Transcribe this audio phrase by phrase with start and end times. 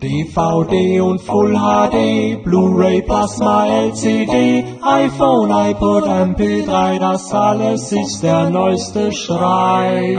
[0.00, 9.10] DVD und Full HD, Blu-ray, Plasma, LCD, iPhone, iPod, MP3, das alles ist der neueste
[9.10, 10.16] Schrei.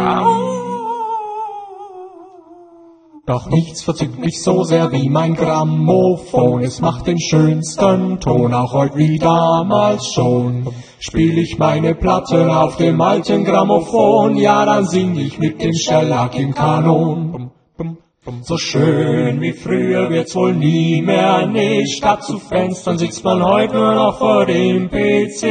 [3.26, 6.62] Doch nichts verzückt mich so sehr wie mein Grammophon.
[6.62, 10.68] Es macht den schönsten Ton, auch heute wie damals schon.
[11.00, 16.38] Spiel ich meine Platte auf dem alten Grammophon, ja, dann sing ich mit dem Shellac
[16.38, 17.52] im Kanon.
[18.44, 23.76] So schön wie früher wird's wohl nie mehr, nee, statt zu Fenstern sitzt man heute
[23.76, 25.44] nur noch vor dem PC.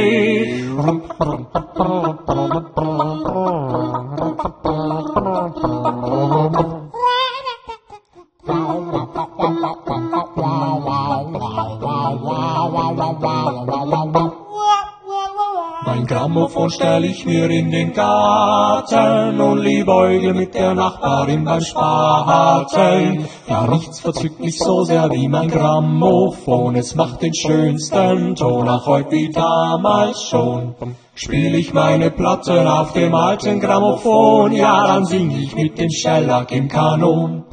[15.85, 23.25] Mein Grammophon stell ich mir in den Garten und liebäugle mit der Nachbarin beim Spaten.
[23.47, 28.85] Ja, nichts verzückt mich so sehr wie mein Grammophon, es macht den schönsten Ton, auch
[28.87, 30.75] heute wie damals schon.
[31.15, 36.51] Spiel ich meine Platten auf dem alten Grammophon, ja, dann sing ich mit dem Shellac
[36.51, 37.45] im Kanon.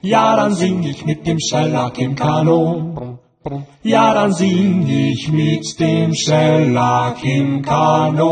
[0.00, 3.05] Ja, dann sing ich mit dem Shellac im Kanon.
[3.82, 8.26] Ja, dann sing ich mit dem Shellac im Kanon.